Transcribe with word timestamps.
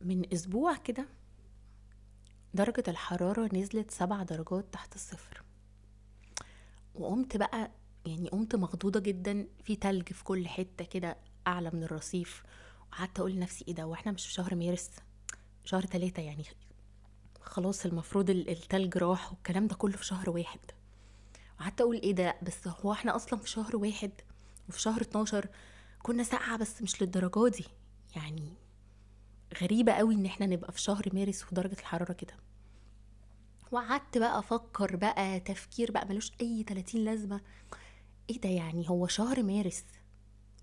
من 0.00 0.32
أسبوع 0.32 0.76
كده 0.76 1.06
درجة 2.54 2.84
الحرارة 2.88 3.54
نزلت 3.56 3.90
سبع 3.90 4.22
درجات 4.22 4.64
تحت 4.72 4.94
الصفر. 4.94 5.42
وقمت 6.94 7.36
بقى 7.36 7.70
يعني 8.06 8.28
قمت 8.28 8.56
مخضوضة 8.56 9.00
جدا 9.00 9.46
في 9.64 9.76
تلج 9.76 10.12
في 10.12 10.24
كل 10.24 10.48
حتة 10.48 10.84
كده 10.84 11.16
أعلى 11.46 11.70
من 11.70 11.82
الرصيف. 11.84 12.42
وقعدت 12.92 13.18
أقول 13.20 13.32
لنفسي 13.32 13.64
إيه 13.68 13.74
ده 13.74 13.86
وإحنا 13.86 14.12
مش 14.12 14.26
في 14.26 14.32
شهر 14.32 14.54
مارس؟ 14.54 14.90
شهر 15.64 15.82
تلاتة 15.82 16.20
يعني. 16.22 16.44
خلاص 17.40 17.86
المفروض 17.86 18.30
ال- 18.30 18.48
التلج 18.50 18.96
راح 18.98 19.32
والكلام 19.32 19.66
ده 19.66 19.74
كله 19.74 19.96
في 19.96 20.04
شهر 20.06 20.30
واحد. 20.30 20.60
وقعدت 21.60 21.80
أقول 21.80 21.96
إيه 21.96 22.12
ده 22.12 22.36
بس 22.42 22.68
هو 22.68 22.92
إحنا 22.92 23.16
أصلا 23.16 23.38
في 23.38 23.48
شهر 23.50 23.76
واحد 23.76 24.10
وفي 24.68 24.80
شهر 24.80 25.00
12 25.00 25.48
كنا 26.02 26.22
ساقعة 26.22 26.56
بس 26.58 26.82
مش 26.82 27.02
للدرجة 27.02 27.48
دي. 27.48 27.64
يعني 28.16 28.52
غريبة 29.62 29.92
قوي 29.92 30.14
إن 30.14 30.26
إحنا 30.26 30.46
نبقى 30.46 30.72
في 30.72 30.80
شهر 30.80 31.04
مارس 31.12 31.52
ودرجة 31.52 31.76
الحرارة 31.80 32.12
كده. 32.12 32.34
وقعدت 33.72 34.18
بقى 34.18 34.38
أفكر 34.38 34.96
بقى 34.96 35.40
تفكير 35.40 35.90
بقى 35.92 36.06
ملوش 36.08 36.32
أي 36.40 36.62
30 36.62 37.04
لازمة. 37.04 37.40
إيه 38.30 38.40
ده 38.40 38.48
يعني؟ 38.48 38.88
هو 38.90 39.06
شهر 39.06 39.42
مارس 39.42 39.84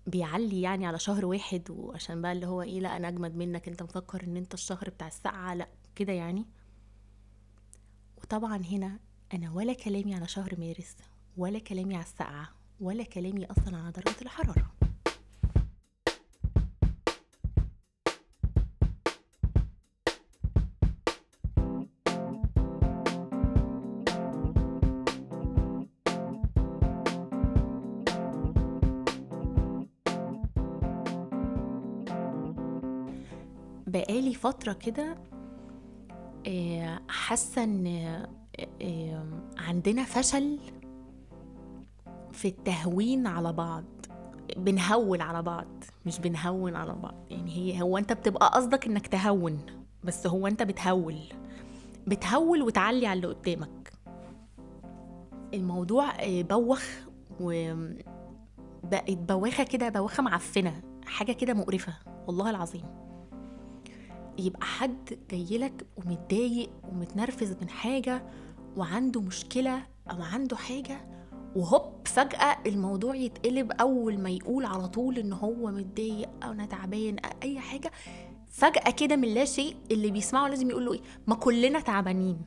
بيعلي 0.06 0.60
يعني 0.62 0.86
على 0.86 0.98
شهر 0.98 1.26
واحد 1.26 1.70
وعشان 1.70 2.22
بقى 2.22 2.32
اللي 2.32 2.46
هو 2.46 2.62
إيه 2.62 2.80
لأ 2.80 2.96
أنا 2.96 3.08
أجمد 3.08 3.36
منك 3.36 3.68
أنت 3.68 3.82
مفكر 3.82 4.24
إن 4.24 4.36
أنت 4.36 4.54
الشهر 4.54 4.90
بتاع 4.90 5.06
الساعة 5.06 5.54
لأ 5.54 5.68
كده 5.96 6.12
يعني؟ 6.12 6.46
وطبعا 8.18 8.56
هنا 8.56 8.98
أنا 9.34 9.52
ولا 9.52 9.72
كلامي 9.72 10.14
على 10.14 10.28
شهر 10.28 10.54
مارس 10.58 10.96
ولا 11.36 11.58
كلامي 11.58 11.94
على 11.94 12.04
الساعة 12.04 12.48
ولا 12.80 13.04
كلامي 13.04 13.46
أصلا 13.46 13.76
على 13.76 13.92
درجة 13.92 14.22
الحرارة. 14.22 14.77
بقالي 33.88 34.34
فترة 34.34 34.72
كده 34.72 35.16
آه، 36.46 37.00
حاسة 37.08 37.64
إن 37.64 37.86
آه، 38.82 39.24
عندنا 39.58 40.04
فشل 40.04 40.58
في 42.32 42.48
التهوين 42.48 43.26
على 43.26 43.52
بعض 43.52 43.84
بنهون 44.56 45.20
على 45.20 45.42
بعض 45.42 45.66
مش 46.06 46.18
بنهون 46.18 46.76
على 46.76 46.92
بعض. 46.94 47.14
يعني 47.30 47.56
هي 47.56 47.82
هو 47.82 47.98
أنت 47.98 48.12
بتبقى 48.12 48.50
قصدك 48.54 48.86
إنك 48.86 49.06
تهون 49.06 49.60
بس 50.04 50.26
هو 50.26 50.46
أنت 50.46 50.62
بتهول. 50.62 51.18
بتهول 52.06 52.62
وتعلي 52.62 53.06
على 53.06 53.16
اللي 53.16 53.34
قدامك. 53.34 53.92
الموضوع 55.54 56.10
آه، 56.20 56.42
بوخ 56.42 56.84
و 57.40 57.74
بقت 58.84 59.10
بواخة 59.18 59.64
كده 59.64 59.88
بواخة 59.88 60.22
معفنة 60.22 60.82
حاجة 61.06 61.32
كده 61.32 61.54
مقرفة 61.54 61.94
والله 62.26 62.50
العظيم. 62.50 63.07
يبقى 64.38 64.66
حد 64.66 65.18
جايلك 65.30 65.86
ومتضايق 65.96 66.70
ومتنرفز 66.92 67.56
من 67.62 67.68
حاجة 67.68 68.22
وعنده 68.76 69.20
مشكلة 69.20 69.86
أو 70.10 70.22
عنده 70.22 70.56
حاجة 70.56 71.00
وهوب 71.56 71.92
فجأة 72.04 72.58
الموضوع 72.66 73.14
يتقلب 73.14 73.72
أول 73.72 74.18
ما 74.18 74.30
يقول 74.30 74.64
على 74.64 74.88
طول 74.88 75.18
إن 75.18 75.32
هو 75.32 75.70
متضايق 75.70 76.28
أو 76.44 76.52
أنا 76.52 76.66
تعبان 76.66 77.16
أي 77.42 77.60
حاجة. 77.60 77.90
فجأة 78.50 78.90
كده 78.90 79.16
من 79.16 79.28
لا 79.28 79.44
شيء 79.44 79.76
اللي 79.90 80.10
بيسمعه 80.10 80.48
لازم 80.48 80.70
يقول 80.70 80.84
له 80.86 80.92
إيه؟ 80.92 81.00
ما 81.26 81.34
كلنا 81.34 81.80
تعبانين. 81.80 82.38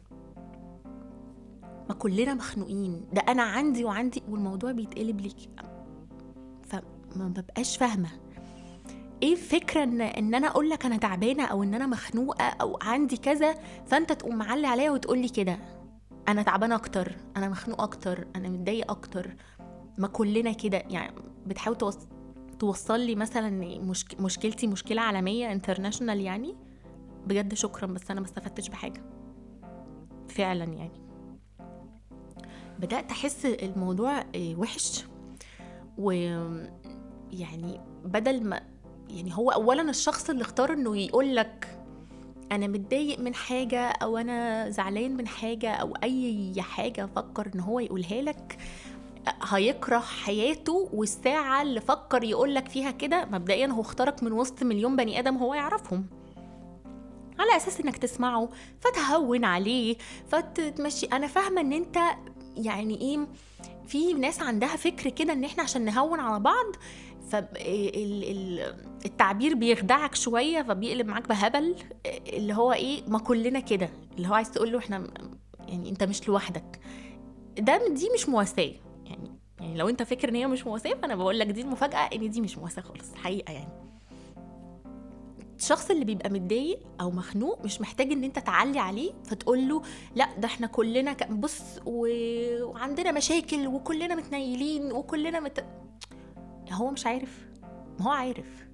ما 1.90 1.96
كلنا 2.00 2.34
مخنوقين. 2.34 3.06
ده 3.14 3.22
أنا 3.22 3.44
عندي 3.44 3.86
وعندي 3.86 4.24
والموضوع 4.30 4.72
بيتقلب 4.72 5.22
ليك. 5.22 5.50
فما 6.64 7.28
ببقاش 7.28 7.78
فاهمة. 7.78 8.10
إيه 9.24 9.34
الفكرة 9.34 9.84
ان 9.84 10.02
إن 10.02 10.36
أنا 10.36 10.48
أقول 10.48 10.70
لك 10.70 10.86
أنا 10.86 10.98
تعبانة 10.98 11.46
أو 11.46 11.64
إن 11.64 11.74
أنا 11.74 11.88
مخنوقة 11.88 12.44
أو 12.44 12.80
عندي 12.82 13.18
كذا 13.18 13.54
فأنت 13.86 14.12
تقوم 14.12 14.36
معلي 14.36 14.68
عليا 14.68 14.92
وتقول 14.92 15.20
لي 15.20 15.30
كده 15.30 15.58
أنا 16.28 16.42
تعبانة 16.42 16.76
أكتر 16.76 17.16
أنا 17.38 17.50
مخنوقه 17.50 17.84
أكتر 17.84 18.28
أنا 18.36 18.50
متضايقه 18.50 18.92
أكتر. 18.92 19.36
ما 19.98 20.08
كلنا 20.08 20.52
كده 20.52 20.78
يعني 20.78 21.16
بتحاول 21.46 21.78
توص... 21.78 21.98
توصل 22.60 23.00
لي 23.00 23.16
مثلا 23.16 23.80
مشك... 23.80 24.22
مشكلتي 24.22 24.68
مشكلة 24.68 25.02
عالمية 25.02 25.52
انترناشونال 25.52 26.20
يعني؟ 26.20 26.56
بجد 27.28 27.54
شكرا 27.54 27.88
بس 27.88 28.12
أنا 28.12 28.20
ما 28.20 28.26
استفدتش 28.26 28.70
بحاجة. 28.70 29.04
فعلا 30.30 30.64
يعني. 30.64 31.02
بدأت 32.80 33.12
أحس 33.12 33.46
الموضوع 33.46 34.20
آه، 34.20 34.56
وحش. 34.58 35.06
و 35.98 36.12
يعني 37.32 37.82
بدل 38.06 38.44
ما 38.44 38.71
يعني 39.16 39.38
هو 39.38 39.52
اولا 39.52 39.90
الشخص 39.90 40.30
اللي 40.30 40.42
اختار 40.42 40.74
إنه 40.74 40.98
يقول 40.98 41.36
لك 41.36 41.78
أنا 42.52 42.68
متضايق 42.68 43.20
من 43.20 43.36
حاجة 43.36 43.80
أو 43.88 44.18
أنا 44.18 44.70
زعلان 44.70 45.18
من 45.18 45.28
حاجة 45.28 45.72
أو 45.72 45.94
أي 46.04 46.54
حاجة 46.62 47.10
فكر 47.16 47.52
إن 47.56 47.60
هو 47.60 47.80
يقولها 47.80 48.22
لك 48.22 48.58
هيكره 49.50 50.00
حياته 50.00 50.90
والساعة 50.94 51.62
اللي 51.62 51.82
فكر 51.82 52.24
يقول 52.24 52.56
لك 52.56 52.68
فيها 52.68 52.92
كده 52.92 53.26
مبدئيا 53.26 53.68
هو 53.68 53.82
اختارك 53.82 54.24
من 54.24 54.32
وسط 54.32 54.64
مليون 54.64 54.96
بني 54.96 55.20
آدم 55.20 55.38
هو 55.38 55.54
يعرفهم. 55.54 56.06
على 57.40 57.56
أساس 57.58 57.82
إنك 57.82 57.98
تسمعه 57.98 58.50
فتهون 58.80 59.46
عليه 59.46 59.96
فتمشي 60.28 61.06
أنا 61.06 61.28
فاهمة 61.28 61.62
إن 61.62 61.74
أنت 61.74 61.98
يعني 62.58 63.02
إيه 63.02 63.28
في 63.88 64.14
ناس 64.14 64.42
عندها 64.42 64.76
فكر 64.76 65.10
كده 65.10 65.34
إن 65.34 65.44
إحنا 65.44 65.64
عشان 65.64 65.86
نهون 65.86 66.20
على 66.20 66.40
بعض 66.40 66.66
فالتعبير 69.04 69.56
بيخدعك 69.56 70.16
شوية 70.16 70.62
فبيقلب 70.62 71.08
معاك 71.08 71.28
بهبل 71.30 71.76
اللي 72.34 72.54
هو 72.54 72.74
إيه 72.74 73.04
ما 73.08 73.20
كلنا 73.20 73.60
كده. 73.60 73.90
اللي 74.18 74.28
هو 74.28 74.34
عايز 74.34 74.52
تقول 74.52 74.72
له 74.72 74.78
إحنا 74.80 75.08
يعني 75.68 75.90
أنت 75.90 76.04
مش 76.04 76.28
لوحدك. 76.28 76.80
ده 77.60 77.88
دي 77.88 78.10
مش 78.14 78.30
مواساة. 78.30 78.72
يعني 79.06 79.32
يعني 79.60 79.78
لو 79.78 79.90
أنت 79.90 80.04
فاكر 80.04 80.30
إن 80.30 80.36
هي 80.36 80.48
مش 80.48 80.68
مواساة 80.68 80.94
فأنا 80.94 81.16
بقول 81.16 81.40
لك 81.40 81.48
دي 81.48 81.62
المفاجأة 81.62 81.98
إن 82.14 82.30
دي 82.30 82.42
مش 82.42 82.58
مواساة 82.58 82.82
خالص 82.82 83.12
الحقيقة 83.12 83.52
يعني. 83.54 83.72
الشخص 85.60 85.92
اللي 85.92 86.06
بيبقى 86.06 86.30
متضايق 86.30 86.80
أو 87.02 87.12
مخنوق 87.12 87.66
مش 87.66 87.82
محتاج 87.82 88.12
إن 88.12 88.24
أنت 88.24 88.40
تعلي 88.40 88.80
عليه 88.80 89.12
فتقول 89.24 89.70
له 89.70 89.82
لأ 90.16 90.28
ده 90.38 90.46
إحنا 90.48 90.68
كلنا 90.68 91.14
بص 91.30 91.62
و- 91.86 92.64
وعندنا 92.64 93.12
مشاكل 93.12 93.68
وكلنا 93.68 94.16
متنيلين 94.16 94.92
وكلنا 94.92 95.40
مت... 95.40 95.66
هو 96.72 96.92
مش 96.92 97.06
عارف. 97.08 97.46
ما 98.00 98.06
هو 98.06 98.10
عارف. 98.12 98.68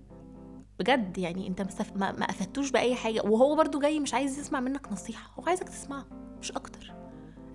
بجد 0.79 1.17
يعني 1.17 1.47
انت. 1.47 1.61
ما, 1.95 2.11
ما 2.11 2.25
افدتوش 2.25 2.71
بأي 2.71 2.95
حاجة. 2.95 3.21
وهو 3.21 3.55
برضو 3.55 3.79
جاي 3.79 3.99
مش 3.99 4.13
عايز 4.13 4.39
يسمع 4.39 4.59
منك 4.59 4.91
نصيحة 4.91 5.31
هو 5.39 5.43
عايزك 5.47 5.69
تسمعه 5.69 6.05
مش 6.41 6.51
أكتر. 6.51 6.93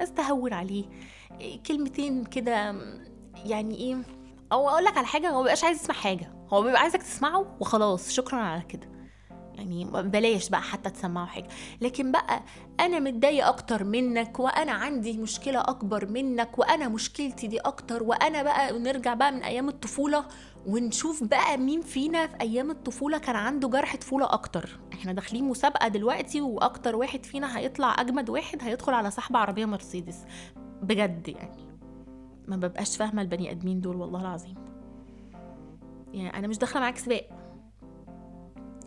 بس 0.01 0.13
تهون 0.13 0.53
عليه. 0.53 0.85
إيه، 1.41 1.63
كلمتين 1.63 2.25
كده 2.25 2.75
يعني 3.45 3.75
إيه 3.75 4.03
أو 4.53 4.69
أقول 4.69 4.85
لك 4.85 4.97
على 4.97 5.07
حاجة 5.07 5.29
هو 5.31 5.39
مبيبقاش 5.39 5.65
عايز 5.65 5.81
يسمع 5.81 5.95
حاجة. 5.95 6.33
هو 6.49 6.63
بيبقى 6.63 6.81
عايزك 6.81 7.03
تسمعه 7.03 7.57
وخلاص 7.61 8.11
شكرا 8.11 8.39
على 8.39 8.63
كده. 8.63 8.89
يعني 9.63 9.85
بلاش 10.03 10.49
بقى 10.49 10.63
حتى 10.63 10.91
تسمعوا 10.91 11.27
حاجة. 11.27 11.49
لكن 11.81 12.13
بقى 12.13 12.43
أنا 12.81 12.99
متضايق 12.99 13.47
أكتر 13.47 13.85
منك 13.85 14.41
وأنا 14.41 14.73
عندي 14.73 15.19
مشكلة 15.19 15.61
أكبر 15.61 16.07
منك 16.07 16.59
وأنا 16.59 16.89
مشكلتي 16.89 17.47
دي 17.47 17.59
أكتر 17.59 18.03
وأنا 18.03 18.43
بقى 18.43 18.79
نرجع 18.79 19.15
بقى 19.15 19.33
من 19.33 19.43
أيام 19.43 19.69
الطفولة 19.69 20.25
ونشوف 20.67 21.25
بقى 21.25 21.57
مين 21.57 21.81
فينا 21.81 22.27
في 22.27 22.41
أيام 22.41 22.71
الطفولة 22.71 23.19
كان 23.19 23.37
عنده 23.37 23.69
جرح 23.69 23.97
طفولة 23.97 24.33
أكتر. 24.33 24.81
إحنا 24.93 25.13
داخلين 25.13 25.45
مسابقة 25.45 25.89
دلوقتي 25.89 26.41
وأكتر 26.41 26.97
واحد 26.97 27.25
فينا 27.27 27.59
هيطلع 27.59 28.01
أجمد 28.01 28.31
واحد 28.31 28.63
هيدخل 28.63 28.93
على 28.95 29.11
سحب 29.11 29.37
عربية 29.37 29.65
مرسيدس. 29.65 30.19
بجد 30.83 31.29
يعني. 31.29 31.73
ما 32.49 32.57
ببقاش 32.57 32.97
فاهمة 32.97 33.23
البني 33.23 33.51
آدمين 33.51 33.81
دول 33.81 33.97
والله 33.97 34.21
العظيم. 34.21 34.55
يعني 36.13 36.39
أنا 36.39 36.47
مش 36.49 36.59
داخلة 36.59 36.81
معاك 36.81 36.99
سباق. 36.99 37.42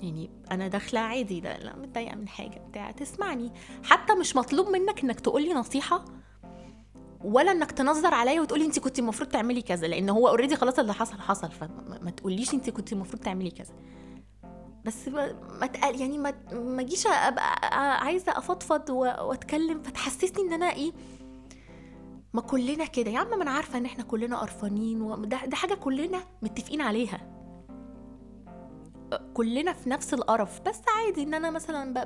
يعني 0.03 0.29
أنا 0.51 0.67
داخلة 0.67 0.99
عادي 0.99 1.39
ده 1.39 1.57
لا 1.57 1.75
متضايقة 1.75 2.15
من 2.15 2.27
حاجة 2.27 2.61
بتاع 2.69 2.91
تسمعني. 2.91 3.51
حتى 3.83 4.15
مش 4.15 4.35
مطلوب 4.35 4.67
منك 4.69 5.03
إنك 5.03 5.19
تقولي 5.19 5.53
نصيحة 5.53 6.05
ولا 7.23 7.51
إنك 7.51 7.71
تنظر 7.71 8.13
عليا 8.13 8.41
وتقولي 8.41 8.65
انت 8.65 8.79
كنت 8.79 8.99
المفروض 8.99 9.29
تعملي 9.29 9.61
كذا 9.61 9.87
لأن 9.87 10.09
هو 10.09 10.27
اوريدي 10.27 10.55
خلاص 10.55 10.79
اللي 10.79 10.93
حصل 10.93 11.19
حصل 11.19 11.51
فما 11.51 11.99
ما 12.01 12.11
تقوليش 12.11 12.53
انت 12.53 12.69
كنت 12.69 12.93
المفروض 12.93 13.21
تعملي 13.23 13.51
كذا. 13.51 13.73
بس 14.85 15.07
ما 15.59 15.67
تقل 15.67 16.01
يعني 16.01 16.17
ما 16.17 16.33
ما 16.53 16.81
اجيش 16.81 17.07
أبقى 17.07 17.99
عايزة 18.05 18.37
أفضفض 18.37 18.89
وأتكلم 18.89 19.81
فتحسسني 19.81 20.41
إن 20.47 20.53
أنا 20.53 20.73
إيه 20.73 20.91
ما 22.33 22.41
كلنا 22.41 22.85
كده. 22.85 23.11
يا 23.11 23.19
عم 23.19 23.29
ما 23.29 23.43
أنا 23.43 23.51
عارفة 23.51 23.77
إن 23.77 23.85
إحنا 23.85 24.03
كلنا 24.03 24.37
قرفانين 24.37 25.01
وده 25.01 25.45
ده 25.45 25.55
حاجة 25.55 25.73
كلنا 25.73 26.23
متفقين 26.41 26.81
عليها. 26.81 27.34
كلنا 29.33 29.73
في 29.73 29.89
نفس 29.89 30.13
القرف. 30.13 30.61
بس 30.61 30.81
عادي 30.95 31.23
إن 31.23 31.33
أنا 31.33 31.51
مثلا 31.51 32.03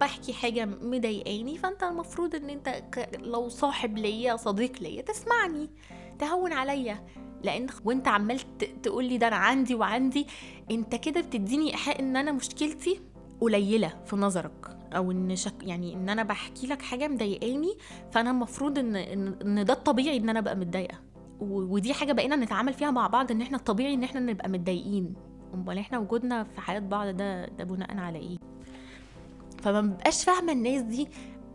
بحكي 0.00 0.32
حاجة 0.32 0.64
مضايقاني 0.64 1.58
فأنت 1.58 1.82
المفروض 1.82 2.34
إن 2.34 2.50
أنت 2.50 2.82
لو 3.18 3.48
صاحب 3.48 3.98
ليا 3.98 4.36
صديق 4.36 4.82
ليا 4.82 5.02
تسمعني 5.02 5.70
تهون 6.18 6.52
عليا. 6.52 7.06
لأن 7.42 7.66
وأنت 7.84 8.08
عمال 8.08 8.58
تقول 8.82 9.04
لي 9.04 9.18
ده 9.18 9.28
أنا 9.28 9.36
عندي 9.36 9.74
وعندي 9.74 10.26
أنت 10.70 10.94
كده 10.94 11.20
بتديني 11.20 11.70
إيحاء 11.70 12.00
إن 12.00 12.16
أنا 12.16 12.32
مشكلتي 12.32 13.00
قليلة 13.40 14.02
في 14.06 14.16
نظرك. 14.16 14.78
أو 14.96 15.10
إن 15.10 15.36
شك 15.36 15.54
يعني 15.62 15.94
إن 15.94 16.08
أنا 16.08 16.22
بحكي 16.22 16.66
لك 16.66 16.82
حاجة 16.82 17.08
مضايقاني 17.08 17.76
فأنا 18.12 18.30
المفروض 18.30 18.78
ان 18.78 18.96
ان 18.96 19.64
ده 19.64 19.72
الطبيعي 19.72 20.16
إن 20.16 20.28
أنا 20.28 20.38
أبقى 20.38 20.56
متضايقة. 20.56 20.98
ودي 21.40 21.94
حاجة 21.94 22.12
بقينا 22.12 22.36
نتعامل 22.36 22.72
فيها 22.72 22.90
مع 22.90 23.06
بعض 23.06 23.30
إن 23.30 23.40
إحنا 23.42 23.56
الطبيعي 23.56 23.94
إن 23.94 24.02
إحنا 24.02 24.20
نبقى 24.20 24.48
متضايقين. 24.48 25.14
امال 25.54 25.78
إحنا 25.78 25.98
وجودنا 25.98 26.44
في 26.44 26.60
حياة 26.60 26.78
بعض 26.80 27.06
ده 27.06 27.46
ده 27.46 27.64
بناء 27.64 27.96
على 27.98 28.18
إيه؟ 28.18 28.38
فما 29.62 29.80
ببقاش 29.80 30.24
فاهمة 30.24 30.52
الناس 30.52 30.82
دي 30.82 31.08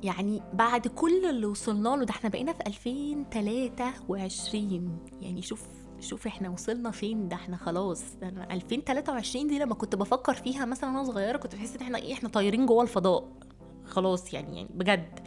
يعني 0.03 0.41
بعد 0.53 0.87
كل 0.87 1.25
اللي 1.29 1.45
وصلنا 1.45 1.89
له 1.89 2.03
ده 2.05 2.11
إحنا 2.11 2.29
بقينا 2.29 2.53
في 2.53 2.67
2023 2.67 4.99
يعني 5.21 5.41
شوف 5.41 5.63
شوف 5.99 6.27
إحنا 6.27 6.49
وصلنا 6.49 6.91
فين 6.91 7.27
ده 7.27 7.35
إحنا 7.35 7.57
خلاص. 7.57 8.03
ده 8.21 8.27
أنا 8.29 8.53
2023 8.53 9.47
دي 9.47 9.59
لما 9.59 9.73
كنت 9.75 9.95
بفكر 9.95 10.33
فيها 10.33 10.65
مثلا 10.65 10.89
وأنا 10.89 11.03
صغيرة 11.03 11.37
كنت 11.37 11.55
بحس 11.55 11.75
إن 11.75 11.81
إحنا 11.81 11.97
إيه 11.97 12.13
إحنا 12.13 12.29
طايرين 12.29 12.65
جوه 12.65 12.83
الفضاء. 12.83 13.27
خلاص 13.85 14.33
يعني 14.33 14.55
يعني 14.57 14.69
بجد. 14.73 15.19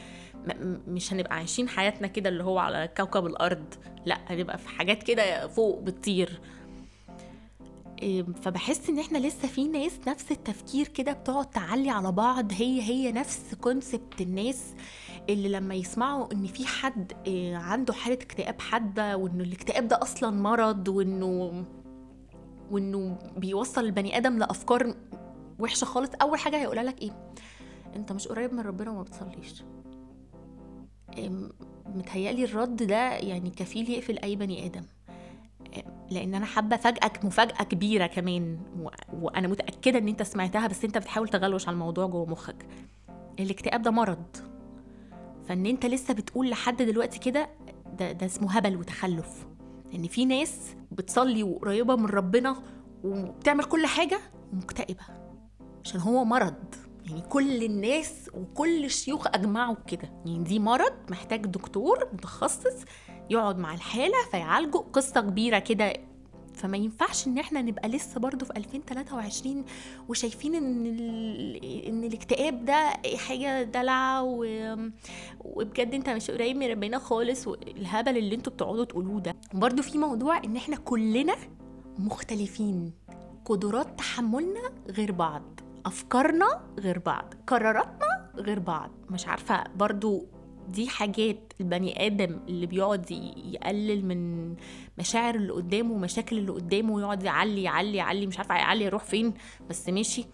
مش 0.89 1.13
هنبقى 1.13 1.37
عايشين 1.37 1.69
حياتنا 1.69 2.07
كده 2.07 2.29
اللي 2.29 2.45
هو 2.45 2.59
على 2.59 2.89
كوكب 2.97 3.27
الأرض. 3.27 3.75
لا 4.07 4.19
هنبقى 4.27 4.59
في 4.59 4.69
حاجات 4.69 5.03
كده 5.03 5.49
فوق 5.49 5.81
بتطير. 5.81 6.41
فبحس 8.43 8.89
إن 8.89 8.99
إحنا 8.99 9.19
لسه 9.19 9.49
في 9.49 9.69
ناس 9.69 9.93
نفس 10.09 10.33
التفكير 10.33 10.89
كده 10.89 11.13
بتقعد 11.13 11.51
تعلي 11.51 11.91
على 11.91 12.13
بعض. 12.13 12.53
هي 12.53 12.83
هي 12.83 13.13
نفس 13.13 13.55
كونسبت 13.61 14.21
الناس 14.21 14.75
اللي 15.31 15.49
لما 15.49 15.75
يسمعوا 15.75 16.33
إن 16.33 16.47
في 16.47 16.67
حد 16.67 17.13
إيه، 17.27 17.57
عنده 17.57 17.93
حالة 17.93 18.15
اكتئاب 18.15 18.61
حادة 18.61 19.17
وإنه 19.17 19.45
الاكتئاب 19.45 19.89
ده 19.89 20.03
أصلا 20.03 20.31
مرض 20.31 20.89
وإنه 20.89 21.65
وإنه 22.71 23.19
بيوصل 23.37 23.85
البني 23.85 24.17
آدم 24.17 24.39
لأفكار 24.39 24.95
وحشة 25.59 25.85
خالص 25.85 26.11
أول 26.23 26.39
حاجة 26.39 26.57
هيقولها 26.57 26.83
لك 26.83 27.03
إيه؟ 27.03 27.33
أنت 27.97 28.13
مش 28.13 28.29
قريب 28.29 28.53
من 28.55 28.61
ربنا 28.61 28.91
وما 28.91 29.03
بتصليش. 29.03 29.63
إيه، 31.19 31.31
متهيألي 31.87 32.45
الرد 32.45 32.83
ده 32.83 33.13
يعني 33.13 33.51
كفيل 33.51 33.91
يقفل 33.91 34.19
أي 34.19 34.37
بني 34.37 34.67
آدم. 34.67 34.83
لأن 36.11 36.35
أنا 36.35 36.47
حابه 36.47 36.77
افاجئك 36.77 37.25
مفاجاه 37.25 37.65
كبيره 37.65 38.07
كمان. 38.07 38.59
وأنا 39.13 39.49
متاكده 39.49 39.99
ان 39.99 40.09
انت 40.09 40.23
سمعتها 40.23 40.67
بس 40.67 40.85
انت 40.85 40.99
بتحاول 40.99 41.29
تغلوش 41.29 41.69
على 41.69 41.75
الموضوع 41.75 42.07
جوه 42.07 42.27
مخك. 42.27 42.67
الاكتئاب 43.41 43.83
ده 43.83 43.91
مرض. 43.91 44.37
فان 45.49 45.67
انت 45.67 45.87
لسه 45.87 46.15
بتقول 46.15 46.51
لحد 46.51 46.83
دلوقتي 46.83 47.19
كده 47.19 47.49
ده, 47.99 48.13
ده 48.13 48.27
اسمه 48.27 48.57
هبل 48.57 48.77
وتخلف. 48.77 49.47
ان 49.95 50.07
في 50.09 50.25
ناس 50.25 50.77
بتصلي 50.93 51.43
وقريبة 51.43 51.97
من 51.97 52.07
ربنا 52.07 52.57
وبتعمل 53.05 53.65
كل 53.65 53.87
حاجة 53.87 54.21
ومكتئبه 54.53 55.05
عشان 55.85 56.01
هو 56.01 56.25
مرض. 56.25 56.75
يعني 57.07 57.21
كل 57.21 57.63
الناس 57.65 58.31
وكل 58.35 58.85
الشيوخ 58.85 59.27
أجمعوا 59.27 59.77
كده. 59.87 60.13
يعني 60.27 60.45
دي 60.45 60.59
مرض 60.59 60.93
محتاج 61.11 61.47
دكتور 61.47 62.09
متخصص 62.13 62.85
يقعد 63.31 63.59
مع 63.59 63.75
الحالة 63.75 64.15
فيعالجه 64.31 64.77
قصة 64.79 65.21
كبيرة 65.21 65.59
كده. 65.59 65.93
فما 66.55 66.77
ينفعش 66.77 67.27
إن 67.27 67.39
إحنا 67.39 67.63
نبقى 67.63 67.89
لسه 67.89 68.21
برضو 68.21 68.45
في 68.45 68.57
2023 68.57 69.65
وشايفين 70.09 70.55
إن. 70.55 70.87
إن 71.89 72.05
الاكتئاب 72.05 72.65
ده 72.65 72.93
حاجة 73.17 73.63
دلع 73.63 74.21
و... 74.21 74.45
وبجد 75.45 75.95
أنت 75.95 76.09
مش 76.09 76.31
قريب 76.31 76.57
من 76.57 76.71
ربنا 76.71 76.99
خالص 76.99 77.47
والهبل 77.49 78.17
اللي 78.19 78.35
أنتوا 78.35 78.53
بتقعدوا 78.53 78.85
تقولوه 78.85 79.21
ده. 79.21 79.37
برضو 79.55 79.83
في 79.83 79.99
موضوع 79.99 80.39
إن 80.45 80.57
إحنا 80.57 80.77
كلنا 80.77 81.35
مختلفين. 81.99 82.93
قدرات 83.45 83.99
تحملنا 83.99 84.61
غير 84.89 85.13
بعض. 85.13 85.43
أفكارنا 85.87 86.61
غير 86.79 86.99
بعض. 86.99 87.35
قراراتنا 87.47 88.31
غير 88.37 88.59
بعض. 88.59 88.91
مش 89.11 89.27
عارفة 89.27 89.65
برضو 89.77 90.27
دي 90.71 90.89
حاجات 90.89 91.53
البني 91.61 92.07
آدم 92.07 92.41
اللي 92.49 92.67
بيقعد 92.67 93.11
يقلل 93.11 94.05
من 94.07 94.55
مشاعر 94.99 95.35
اللي 95.35 95.53
قدامه 95.53 95.93
ومشاكل 95.95 96.39
اللي 96.39 96.53
قدامه 96.53 96.95
ويقعد 96.95 97.23
يعلي 97.23 97.63
يعلي 97.63 97.97
يعلي 97.97 98.27
مش 98.27 98.39
عارفة 98.39 98.55
يعلي 98.55 98.85
يروح 98.85 99.05
فين 99.05 99.35
بس 99.71 99.89
ماشي. 99.89 100.25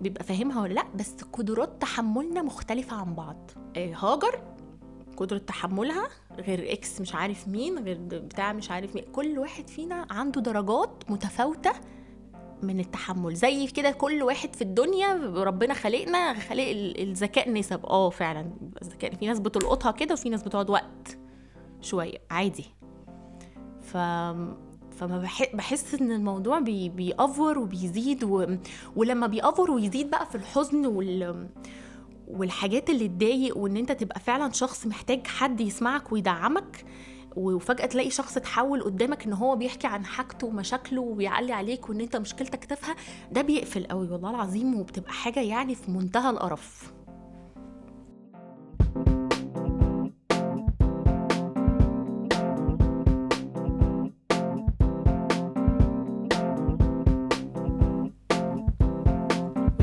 بيبقى 0.00 0.24
فاهمها 0.24 0.62
ولا 0.62 0.74
لأ؟ 0.74 0.84
بس 0.94 1.14
قدرات 1.32 1.82
تحملنا 1.82 2.42
مختلفة 2.42 2.96
عن 2.96 3.14
بعض. 3.14 3.50
آه، 3.76 3.94
هاجر 3.94 4.42
قدرة 5.16 5.38
تحملها 5.38 6.08
غير 6.38 6.72
ex 6.72 7.00
مش 7.00 7.14
عارف 7.14 7.48
مين 7.48 7.78
غير 7.78 7.98
بتاع 8.00 8.52
مش 8.52 8.70
عارف 8.70 8.94
مين 8.94 9.04
كل 9.12 9.38
واحد 9.38 9.68
فينا 9.68 10.06
عنده 10.10 10.40
درجات 10.40 11.04
متفاوتة 11.08 11.72
من 12.64 12.80
التحمل. 12.80 13.34
زي 13.34 13.66
كده 13.66 13.90
كل 13.90 14.22
واحد 14.22 14.54
في 14.54 14.62
الدنيا 14.62 15.14
ربنا 15.36 15.74
خلقنا 15.74 16.34
خلق 16.34 16.64
الذكاء 16.98 17.50
نسب. 17.50 17.86
آه 17.86 18.10
فعلا. 18.10 18.50
الذكاء 18.82 19.14
في 19.14 19.26
ناس 19.26 19.40
بتلقطها 19.40 19.92
كده 19.92 20.12
وفي 20.12 20.28
ناس 20.28 20.42
بتقعد 20.42 20.70
وقت 20.70 21.18
شوية. 21.80 22.18
عادي. 22.30 22.64
ف 23.82 23.96
فما 24.92 25.28
بحس 25.54 25.94
إن 25.94 26.12
الموضوع 26.12 26.58
بي... 26.58 26.88
بي 26.88 27.11
over 27.11 27.58
وبيزيد 27.58 28.24
و... 28.24 28.56
ولما 28.96 29.26
بي 29.26 29.41
over 29.41 29.70
ويزيد 29.70 30.10
بقى 30.10 30.26
في 30.26 30.34
الحزن 30.34 30.86
وال 30.86 31.48
والحاجات 32.28 32.90
اللي 32.90 33.08
تضايق 33.08 33.56
وإن 33.58 33.76
أنت 33.76 33.92
تبقى 33.92 34.20
فعلا 34.20 34.52
شخص 34.52 34.86
محتاج 34.86 35.26
حد 35.26 35.60
يسمعك 35.60 36.12
ويدعمك 36.12 36.84
وفجأة 37.36 37.86
تلاقي 37.86 38.10
شخص 38.10 38.36
اتحول 38.36 38.82
قدامك 38.82 39.26
إن 39.26 39.32
هو 39.32 39.56
بيحكي 39.56 39.86
عن 39.86 40.04
حاجته 40.04 40.46
ومشاكله 40.46 41.00
وبيعلي 41.00 41.52
عليك 41.52 41.88
وإن 41.88 42.00
أنت 42.00 42.16
مشكلتك 42.16 42.64
تافهة 42.64 42.96
ده 43.32 43.42
بيقفل 43.42 43.84
قوي 43.86 44.08
والله 44.08 44.30
العظيم 44.30 44.80
وبتبقى 44.80 45.12
حاجة 45.12 45.40
يعني 45.40 45.74
في 45.74 45.90
منتهى 45.90 46.30
القرف. 46.30 46.92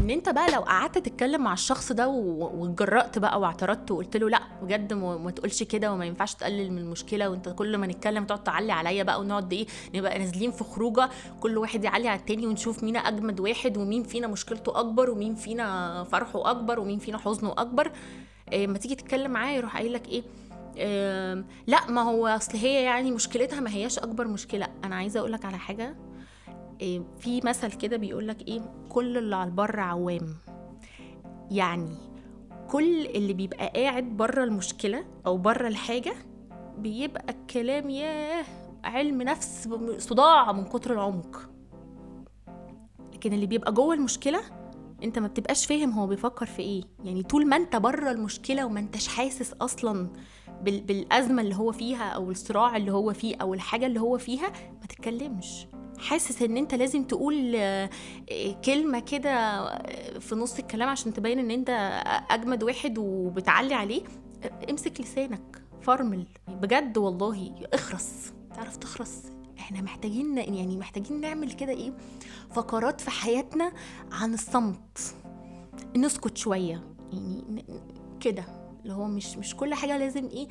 إن 0.09 0.13
أنت 0.13 0.29
بقى 0.29 0.51
لو 0.51 0.59
قعدت 0.61 0.97
تتكلم 0.97 1.41
مع 1.43 1.53
الشخص 1.53 1.91
ده 1.91 2.07
واتجرأت 2.07 3.19
بقى 3.19 3.39
واعترضت 3.39 3.91
وقلت 3.91 4.17
له 4.17 4.29
لأ 4.29 4.41
بجد 4.61 4.93
ما 4.93 5.31
تقولش 5.31 5.63
كده 5.63 5.93
وما 5.93 6.05
ينفعش 6.05 6.33
تقلل 6.33 6.71
من 6.71 6.77
المشكلة 6.77 7.29
وأنت 7.29 7.49
كل 7.49 7.77
ما 7.77 7.87
نتكلم 7.87 8.25
تقعد 8.25 8.43
تعلي 8.43 8.71
عليا 8.71 9.03
بقى 9.03 9.19
ونقعد 9.19 9.53
إيه 9.53 9.67
نبقى 9.95 10.19
نازلين 10.19 10.51
في 10.51 10.63
خروجة 10.63 11.09
كل 11.39 11.57
واحد 11.57 11.83
يعلي 11.83 12.07
على 12.07 12.19
التاني 12.19 12.47
ونشوف 12.47 12.83
مين 12.83 12.97
أجمد 12.97 13.39
واحد 13.39 13.77
ومين 13.77 14.03
فينا 14.03 14.27
مشكلته 14.27 14.79
أكبر 14.79 15.09
ومين 15.09 15.35
فينا 15.35 16.03
فرحه 16.03 16.51
أكبر 16.51 16.79
ومين 16.79 16.99
فينا 16.99 17.17
حزنه 17.17 17.51
أكبر. 17.51 17.91
إيه 18.51 18.67
ما 18.67 18.77
تيجي 18.77 18.95
تتكلم 18.95 19.31
معاه 19.31 19.51
يروح 19.51 19.77
قايل 19.77 19.93
لك 19.93 20.07
إيه؟ 20.07 20.23
إيه 20.77 21.45
لأ 21.67 21.91
ما 21.91 22.01
هو 22.01 22.27
أصل 22.27 22.57
هي 22.57 22.83
يعني 22.83 23.11
مشكلتها 23.11 23.59
ما 23.59 23.69
هياش 23.73 23.99
أكبر 23.99 24.27
مشكلة. 24.27 24.67
أنا 24.83 24.95
عايزة 24.95 25.19
أقول 25.19 25.31
لك 25.31 25.45
على 25.45 25.57
حاجة. 25.57 25.95
في 27.19 27.41
مثل 27.43 27.71
كده 27.71 27.97
بيقول 27.97 28.27
لك 28.27 28.47
إيه 28.47 28.61
كل 28.89 29.17
اللي 29.17 29.35
على 29.35 29.49
البر 29.49 29.79
عوام. 29.79 30.35
يعني 31.51 31.95
كل 32.69 33.05
اللي 33.05 33.33
بيبقى 33.33 33.67
قاعد 33.75 34.03
بره 34.03 34.43
المشكلة 34.43 35.05
أو 35.25 35.37
بره 35.37 35.67
الحاجة 35.67 36.13
بيبقى 36.77 37.25
الكلام 37.29 37.89
ياه 37.89 38.45
علم 38.83 39.21
نفس 39.21 39.69
صداع 39.97 40.51
من 40.51 40.65
كتر 40.65 40.93
العمق. 40.93 41.49
لكن 43.13 43.33
اللي 43.33 43.45
بيبقى 43.45 43.73
جوه 43.73 43.93
المشكلة 43.93 44.41
أنت 45.03 45.19
ما 45.19 45.27
بتبقاش 45.27 45.65
فاهم 45.65 45.91
هو 45.91 46.07
بيفكر 46.07 46.45
في 46.45 46.61
إيه. 46.61 46.83
يعني 47.03 47.23
طول 47.23 47.47
ما 47.47 47.55
أنت 47.55 47.75
بره 47.75 48.11
المشكلة 48.11 48.65
وما 48.65 48.79
أنتش 48.79 49.07
حاسس 49.07 49.53
أصلا 49.53 50.09
بالأزمة 50.63 51.41
اللي 51.41 51.55
هو 51.55 51.71
فيها 51.71 52.09
أو 52.09 52.31
الصراع 52.31 52.77
اللي 52.77 52.91
هو 52.91 53.13
فيه 53.13 53.35
أو 53.35 53.53
الحاجة 53.53 53.85
اللي 53.85 53.99
هو 53.99 54.17
فيها 54.17 54.49
ما 54.81 54.87
تتكلمش. 54.89 55.67
حاسس 55.99 56.41
ان 56.41 56.57
انت 56.57 56.75
لازم 56.75 57.03
تقول 57.03 57.57
كلمة 58.65 58.99
كده 58.99 59.65
في 60.19 60.35
نص 60.35 60.59
الكلام 60.59 60.89
عشان 60.89 61.13
تبين 61.13 61.39
ان 61.39 61.51
انت 61.51 61.69
اجمد 62.29 62.63
واحد 62.63 62.97
وبتعلي 62.97 63.73
عليه. 63.73 64.01
امسك 64.69 65.01
لسانك 65.01 65.61
فرمل 65.81 66.25
بجد 66.47 66.97
والله 66.97 67.55
اخرس. 67.73 68.33
تعرف 68.55 68.77
تخرس؟ 68.77 69.21
إحنا 69.59 69.81
محتاجين 69.81 70.37
يعني 70.37 70.77
محتاجين 70.77 71.21
نعمل 71.21 71.51
كده 71.51 71.71
إيه؟ 71.71 71.93
فقرات 72.51 73.01
في 73.01 73.09
حياتنا 73.09 73.71
عن 74.11 74.33
الصمت. 74.33 75.15
نسكت 75.97 76.37
شوية. 76.37 76.83
يعني 77.13 77.65
كده. 78.19 78.43
اللي 78.83 78.93
هو 78.93 79.05
مش 79.05 79.37
مش 79.37 79.55
كل 79.55 79.73
حاجة 79.73 79.97
لازم 79.97 80.25
إيه 80.27 80.47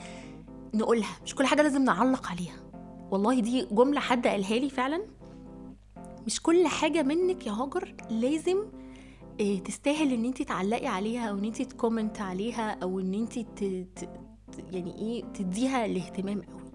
نقولها. 0.75 1.17
مش 1.25 1.35
كل 1.35 1.47
حاجة 1.47 1.63
لازم 1.63 1.85
نعلق 1.85 2.27
عليها. 2.27 2.57
والله 3.11 3.41
دي 3.41 3.67
جملة 3.71 4.01
حد 4.01 4.27
قالها 4.27 4.59
لي 4.59 4.71
فعلا. 4.71 5.03
مش 6.29 6.43
كل 6.43 6.67
حاجة 6.67 7.03
منك 7.03 7.47
يا 7.47 7.53
هاجر 7.53 7.95
لازم 8.11 8.59
آه، 9.41 9.59
تستاهل 9.59 10.13
إن 10.13 10.25
انت 10.25 10.43
تعلقي 10.43 10.87
عليها 10.87 11.29
أو 11.29 11.39
إن 11.39 11.45
انت 11.45 11.63
تكومنت 11.63 12.21
عليها 12.21 12.71
أو 12.83 13.01
إن 13.01 13.15
انت 13.15 13.39
ت... 13.39 14.09
يعني 14.73 14.95
إيه 14.99 15.25
تديها 15.25 15.87
الاهتمام 15.87 16.43
قوي 16.43 16.73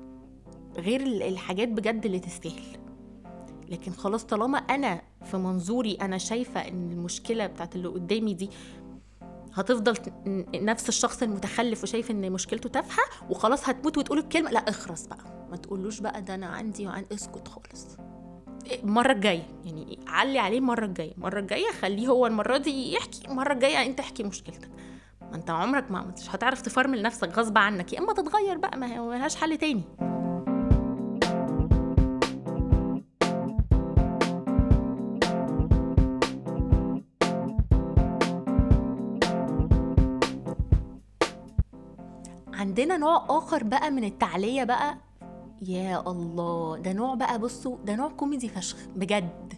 غير 0.77 1.01
الحاجات 1.01 1.67
بجد 1.67 2.05
اللي 2.05 2.19
تستاهل. 2.19 2.77
لكن 3.69 3.91
خلاص 3.91 4.23
طالما 4.23 4.57
أنا 4.57 5.01
في 5.23 5.37
منظوري 5.37 5.93
أنا 6.01 6.17
شايفة 6.17 6.59
إن 6.67 6.91
المشكلة 6.91 7.45
بتاعت 7.47 7.75
اللي 7.75 7.87
قدامي 7.87 8.33
دي 8.33 8.49
هتفضل 9.53 9.95
نفس 10.55 10.89
الشخص 10.89 11.23
المتخلف 11.23 11.83
وشايف 11.83 12.11
إن 12.11 12.31
مشكلته 12.31 12.69
تافهة 12.69 13.03
وخلاص 13.29 13.69
هتموت 13.69 13.97
وتقول 13.97 14.17
الكلمة 14.17 14.51
لا 14.51 14.59
اخرس 14.59 15.07
بقى. 15.07 15.47
ما 15.51 15.57
تقولوش 15.57 15.99
بقى 15.99 16.21
ده 16.21 16.35
أنا 16.35 16.45
عندي 16.47 16.87
وعن 16.87 17.05
اسكت 17.11 17.47
خالص. 17.47 17.87
المرة 18.71 19.11
الجاية. 19.11 19.43
يعني 19.65 19.99
علي 20.07 20.39
عليه 20.39 20.57
المرة 20.57 20.85
الجاية. 20.85 21.13
المرة 21.15 21.39
الجاية 21.39 21.71
خليه 21.81 22.07
هو 22.07 22.27
المرة 22.27 22.57
دي 22.57 22.93
يحكي. 22.93 23.27
المرة 23.27 23.53
الجاية 23.53 23.81
انت 23.85 23.99
احكي 23.99 24.23
مشكلتك. 24.23 24.69
ما 25.21 25.35
انت 25.35 25.49
عمرك 25.49 25.91
ما 25.91 26.01
مش 26.01 26.35
هتعرف 26.35 26.61
تفرمل 26.61 27.01
نفسك 27.01 27.37
غصب 27.37 27.57
عنك. 27.57 27.93
يا 27.93 27.99
اما 27.99 28.13
تتغير 28.13 28.57
بقى 28.57 28.77
ما 28.77 28.85
لهاش 28.85 29.35
حل 29.35 29.57
تاني. 29.57 29.83
عندنا 42.53 42.97
نوع 42.97 43.25
آخر 43.29 43.63
بقى 43.63 43.91
من 43.91 44.03
التعلية 44.03 44.63
بقى. 44.63 44.97
يا 45.67 46.11
الله 46.11 46.77
ده 46.77 46.93
نوع 46.93 47.15
بقى 47.15 47.39
بصوا 47.39 47.77
ده 47.85 47.95
نوع 47.95 48.09
كوميدي 48.09 48.49
فشخ 48.49 48.77
بجد. 48.95 49.53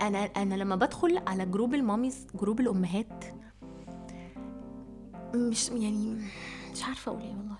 أنا 0.00 0.18
أنا 0.18 0.54
لما 0.54 0.76
بدخل 0.76 1.22
على 1.26 1.46
group 1.46 1.74
ال 1.74 1.81
mommies 1.81 2.26
group 2.34 2.60
الأمهات 2.60 3.24
مش 5.34 5.68
يعني 5.68 6.16
مش 6.72 6.84
عارفة 6.84 7.10
أقول 7.12 7.22
إيه 7.22 7.28
والله. 7.36 7.56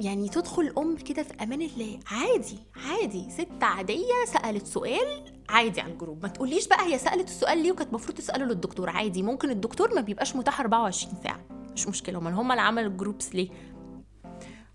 يعني 0.00 0.28
تدخل 0.28 0.72
أم 0.78 0.96
كده 0.96 1.22
في 1.22 1.34
أمان 1.42 1.62
الله 1.62 1.98
عادي 2.10 2.58
عادي. 2.76 3.30
ست 3.30 3.62
عادية 3.62 4.24
سألت 4.26 4.66
سؤال 4.66 5.34
عادي 5.48 5.80
على 5.80 5.92
ال 5.92 5.96
group. 5.96 6.22
ما 6.22 6.28
تقوليش 6.28 6.68
بقى 6.68 6.86
هي 6.92 6.98
سألت 6.98 7.28
السؤال 7.28 7.58
ليه 7.62 7.72
وكانت 7.72 7.88
المفروض 7.88 8.16
تسأله 8.18 8.44
للدكتور. 8.44 8.90
عادي 8.90 9.22
ممكن 9.22 9.50
الدكتور 9.50 9.94
ما 9.94 10.00
بيبقاش 10.00 10.36
متاح 10.36 10.60
24 10.60 11.14
ساعة. 11.22 11.40
مش 11.74 11.88
مشكلة 11.88 12.18
امال 12.18 12.32
هم 12.34 12.50
اللي 12.52 12.62
عملوا 12.62 12.90
الجروبس 12.90 13.34
ليه؟ 13.34 13.48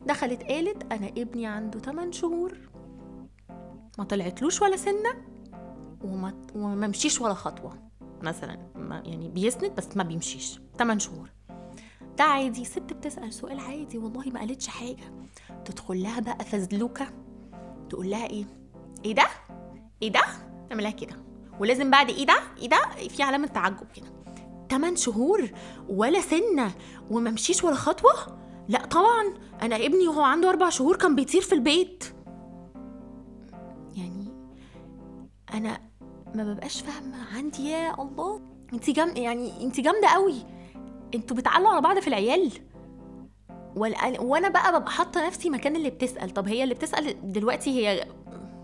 دخلت 0.05 0.43
قالت 0.43 0.93
أنا 0.93 1.07
ابني 1.07 1.45
عنده 1.47 1.79
8 1.79 2.11
شهور. 2.11 2.57
ما 3.97 4.03
طلعتلوش 4.03 4.61
ولا 4.61 4.77
سنة 4.77 5.09
وما 6.03 6.33
وما 6.55 6.87
مشيش 6.87 7.21
ولا 7.21 7.33
خطوة. 7.33 7.77
مثلا 8.21 8.57
يعني 9.05 9.29
بيسند 9.29 9.75
بس 9.75 9.97
ما 9.97 10.03
بيمشيش. 10.03 10.59
8 10.79 10.99
شهور. 10.99 11.29
ده 12.17 12.23
عادي. 12.23 12.65
ست 12.65 12.93
بتسأل 12.93 13.33
سؤال 13.33 13.59
عادي. 13.59 13.97
والله 13.97 14.29
ما 14.29 14.39
قالتش 14.39 14.67
حاجة. 14.67 15.13
تدخل 15.65 16.03
لها 16.03 16.19
بقى 16.19 16.45
فزلوكة. 16.45 17.07
تقول 17.89 18.09
لها 18.09 18.27
إيه؟ 18.29 18.45
إيه 19.05 19.15
ده؟ 19.15 19.27
إيه 20.01 20.11
ده؟ 20.11 20.21
تعملها 20.69 20.91
كده. 20.91 21.15
ولازم 21.59 21.91
بعد 21.91 22.09
إيه 22.09 22.25
ده؟ 22.25 22.39
إيه 22.57 22.69
ده؟ 22.69 22.79
في 23.09 23.23
علامة 23.23 23.47
تعجب 23.47 23.87
كده. 23.95 24.11
8 24.69 24.95
شهور 24.95 25.49
ولا 25.89 26.21
سنة 26.21 26.71
وما 27.11 27.31
مشيش 27.31 27.63
ولا 27.63 27.75
خطوة؟ 27.75 28.40
لا 28.71 28.85
طبعا. 28.85 29.33
أنا 29.61 29.75
ابني 29.75 30.07
وهو 30.07 30.21
عنده 30.21 30.49
أربع 30.49 30.69
شهور 30.69 30.95
كان 30.97 31.15
بيطير 31.15 31.41
في 31.41 31.55
البيت. 31.55 32.03
يعني 33.97 34.27
أنا 35.53 35.79
ما 36.35 36.53
ببقاش 36.53 36.81
فاهمة. 36.81 37.17
عندي 37.35 37.69
يا 37.69 38.01
الله. 38.01 38.41
انت 38.73 38.89
جام 38.89 39.15
يعني 39.17 39.63
انت 39.63 39.79
جامدة 39.79 40.07
قوي. 40.07 40.35
أنتوا 41.15 41.37
بتعلوا 41.37 41.69
على 41.69 41.81
بعض 41.81 41.99
في 41.99 42.07
العيال. 42.07 42.51
وأنا 43.75 44.49
بقى 44.49 44.79
ببقى 44.79 44.91
حاطة 44.91 45.27
نفسي 45.27 45.49
مكان 45.49 45.75
اللي 45.75 45.89
بتسأل. 45.89 46.29
طب 46.29 46.47
هي 46.47 46.63
اللي 46.63 46.75
بتسأل 46.75 47.31
دلوقتي 47.31 47.69
هي 47.69 48.07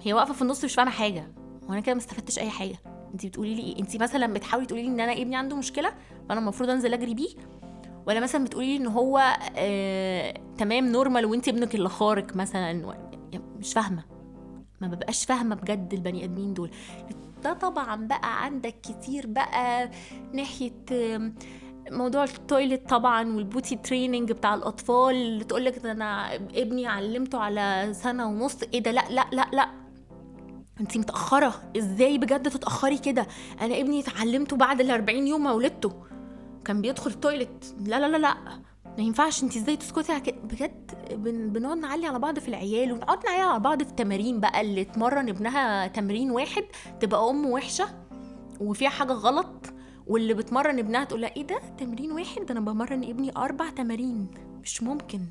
هي 0.01 0.13
واقفة 0.13 0.33
في 0.33 0.41
النص 0.41 0.63
مش 0.63 0.75
فاهمة 0.75 0.91
حاجة. 0.91 1.31
وأنا 1.69 1.79
كده 1.79 1.95
ما 1.95 2.01
استفدتش 2.01 2.39
أي 2.39 2.49
حاجة. 2.49 2.77
انت 3.13 3.25
بتقولي 3.25 3.55
لي 3.55 3.61
إيه؟ 3.61 3.79
انت 3.79 3.97
مثلا 3.97 4.33
بتحاولي 4.33 4.65
تقولي 4.65 4.83
لي 4.83 4.87
إن 4.89 4.99
أنا 4.99 5.11
ابني 5.11 5.35
عنده 5.35 5.55
مشكلة 5.55 5.91
فأنا 6.29 6.39
المفروض 6.39 6.69
أنزل 6.69 6.93
أجري 6.93 7.13
بيه؟ 7.13 7.29
ولا 8.07 8.19
مثلا 8.19 8.43
بتقولي 8.43 8.77
لي 8.77 8.83
إن 8.83 8.87
هو 8.87 9.37
آه 9.55 10.33
تمام 10.57 10.91
normal 10.91 11.25
وانت 11.25 11.47
ابنك 11.47 11.75
اللي 11.75 11.89
خارق 11.89 12.35
مثلا 12.35 12.61
يعني 12.71 12.85
مش 13.59 13.73
فاهمة. 13.73 14.03
ما 14.81 14.87
ببقاش 14.87 15.25
فاهمة 15.25 15.55
بجد 15.55 15.93
البني 15.93 16.23
آدمين 16.23 16.53
دول. 16.53 16.69
ده 17.43 17.53
طبعا 17.53 18.07
بقى 18.07 18.43
عندك 18.43 18.75
كتير 18.81 19.27
بقى 19.27 19.89
ناحية 20.33 20.71
موضوع 21.91 22.23
ال 22.23 22.33
toilet 22.33 22.89
طبعا 22.89 23.35
وال 23.35 23.47
potty 23.47 23.75
training 23.75 24.31
بتاع 24.31 24.53
الأطفال 24.53 25.15
اللي 25.15 25.43
تقول 25.43 25.65
لك 25.65 25.85
أنا 25.85 26.35
ابني 26.35 26.87
علمته 26.87 27.39
على 27.39 27.89
سنة 27.93 28.25
ونص. 28.27 28.57
إيه 28.73 28.79
ده؟ 28.83 28.91
لا 28.91 29.03
لا 29.09 29.25
لا 29.33 29.47
لا. 29.53 29.69
انت 30.79 30.97
متأخرة. 30.97 31.53
إزاي 31.77 32.17
بجد 32.17 32.49
تتأخري 32.49 32.97
كده؟ 32.97 33.27
أنا 33.61 33.79
ابني 33.79 33.99
اتعلمته 33.99 34.57
بعد 34.57 34.81
ال 34.81 34.91
40 34.91 35.27
يوم 35.27 35.43
ما 35.43 35.51
ولدته 35.51 35.93
كان 36.67 36.81
بيدخل 36.81 37.11
التويلت 37.11 37.75
لا 37.79 37.99
لا 37.99 38.07
لا 38.07 38.17
لا. 38.17 38.33
ما 38.97 39.03
ينفعش. 39.03 39.43
انت 39.43 39.57
إزاي 39.57 39.77
تسكتي؟ 39.77 40.11
على 40.11 40.21
كده 40.21 40.35
بجد 40.43 40.91
بن... 41.11 41.49
بنقعد 41.49 41.77
نعلي 41.77 42.05
على 42.07 42.19
بعض 42.19 42.39
في 42.39 42.47
العيال 42.47 42.91
ونقعد 42.91 43.25
نعلي 43.25 43.41
على 43.41 43.59
بعض 43.59 43.83
في 43.83 43.89
التمارين 43.89 44.39
بقى. 44.39 44.61
اللي 44.61 44.83
تمرن 44.83 45.29
ابنها 45.29 45.87
تمرين 45.87 46.31
واحد 46.31 46.63
تبقى 46.99 47.29
أم 47.29 47.45
وحشة 47.45 47.85
وفيها 48.59 48.89
حاجة 48.89 49.13
غلط 49.13 49.73
واللي 50.07 50.33
بتمرن 50.33 50.79
ابنها 50.79 51.03
تقول 51.03 51.21
لها 51.21 51.35
إيه 51.35 51.47
ده؟ 51.47 51.59
تمرين 51.77 52.11
واحد؟ 52.11 52.41
ده 52.45 52.51
أنا 52.51 52.59
بمرن 52.59 53.03
ابني 53.03 53.37
أربع 53.37 53.69
تمارين. 53.69 54.27
مش 54.63 54.83
ممكن. 54.83 55.21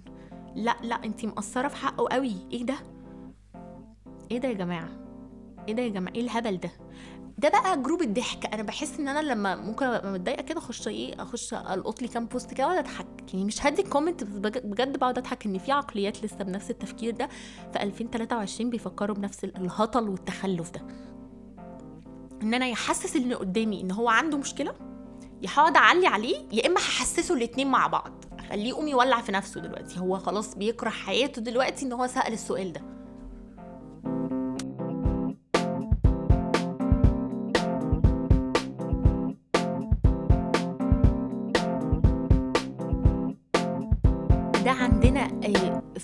لا 0.54 0.76
لا 0.82 1.04
انت 1.04 1.24
مقصرة 1.24 1.68
في 1.68 1.76
حقه 1.76 2.08
قوي. 2.14 2.34
إيه 2.52 2.62
ده؟ 2.66 2.74
إيه 4.30 4.38
ده 4.38 4.48
يا 4.48 4.54
جماعة؟ 4.54 4.88
إيه 5.68 5.74
ده 5.74 5.82
يا 5.82 5.88
جماعة؟ 5.88 6.14
إيه 6.14 6.20
الهبل 6.20 6.56
ده؟ 6.60 6.70
ده 7.38 7.48
بقى 7.48 7.82
group 7.82 8.02
الضحك. 8.02 8.54
أنا 8.54 8.62
بحس 8.62 8.98
إن 9.00 9.08
أنا 9.08 9.20
لما 9.32 9.56
ممكن 9.56 9.86
أبقى 9.86 10.12
متضايقة 10.12 10.42
كده 10.42 10.58
أخش 10.58 10.88
إيه 10.88 11.22
أخش 11.22 11.54
ألقط 11.54 12.02
لي 12.02 12.08
كام 12.08 12.26
post 12.26 12.54
كده 12.54 12.66
وأقعد 12.66 12.78
أضحك. 12.84 13.06
يعني 13.34 13.44
مش 13.44 13.66
هدي 13.66 13.82
comment 13.82 14.25
بجد 14.24 14.96
بقعد 14.98 15.18
أضحك 15.18 15.46
إن 15.46 15.58
في 15.58 15.72
عقليات 15.72 16.24
لسه 16.24 16.36
بنفس 16.36 16.70
التفكير 16.70 17.14
ده 17.14 17.28
في 17.72 17.82
2023 17.82 18.70
بيفكروا 18.70 19.16
بنفس 19.16 19.44
الهطل 19.44 20.08
والتخلف 20.08 20.70
ده. 20.70 20.82
إن 22.42 22.54
أنا 22.54 22.66
يحسس 22.66 23.16
اللي 23.16 23.34
قدامي 23.34 23.80
إن 23.80 23.90
هو 23.90 24.08
عنده 24.08 24.38
مشكلة 24.38 24.74
يا 25.42 25.48
هقعد 25.54 25.76
أعلي 25.76 26.06
عليه 26.06 26.36
يا 26.52 26.66
إما 26.66 26.76
هحسسه 26.76 27.34
الاتنين 27.34 27.70
مع 27.70 27.86
بعض. 27.86 28.24
أخليه 28.38 28.68
يقوم 28.68 28.88
يولع 28.88 29.20
في 29.20 29.32
نفسه 29.32 29.60
دلوقتي. 29.60 30.00
هو 30.00 30.18
خلاص 30.18 30.54
بيكره 30.54 30.90
حياته 30.90 31.42
دلوقتي 31.42 31.86
إن 31.86 31.92
هو 31.92 32.06
سأل 32.06 32.32
السؤال 32.32 32.72
ده. 32.72 32.95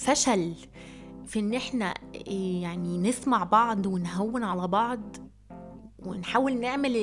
فشل 0.06 0.52
في 1.26 1.38
إن 1.38 1.54
إحنا 1.54 1.94
آه، 2.28 2.60
يعني 2.62 2.98
نسمع 2.98 3.44
بعض 3.44 3.86
ونهون 3.86 4.44
على 4.44 4.68
بعض 4.68 5.16
ونحاول 5.98 6.60
نعمل 6.60 6.96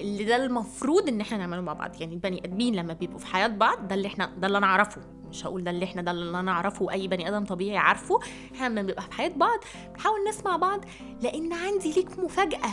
اللي 0.00 0.24
ده 0.24 0.36
المفروض 0.36 1.08
إن 1.08 1.20
إحنا 1.20 1.38
نعمله 1.38 1.60
مع 1.60 1.72
بعض. 1.72 2.00
يعني 2.00 2.14
البني 2.14 2.44
آدمين 2.44 2.74
لما 2.76 2.92
بيبقوا 2.92 3.18
في 3.18 3.26
حياة 3.26 3.46
بعض 3.46 3.88
ده 3.88 3.94
اللي 3.94 4.08
إحنا 4.08 4.26
ده 4.38 4.46
اللي 4.46 4.58
أنا 4.58 4.66
أعرفه. 4.66 5.00
مش 5.28 5.46
هقول 5.46 5.64
ده 5.64 5.70
اللي 5.70 5.84
إحنا 5.84 6.02
ده 6.02 6.10
اللي 6.10 6.40
أنا 6.40 6.50
أعرفه 6.52 6.90
أي 6.92 7.08
بني 7.08 7.28
آدم 7.28 7.44
طبيعي 7.44 7.76
عارفه. 7.76 8.18
إحنا 8.54 8.66
لما 8.68 8.82
بنبقى 8.82 9.02
في 9.02 9.12
حياة 9.12 9.28
بعض 9.36 9.58
بنحاول 9.94 10.18
نسمع 10.28 10.56
بعض 10.56 10.84
لأن 11.22 11.52
عندي 11.52 11.92
ليك 11.92 12.18
مفاجأة. 12.18 12.70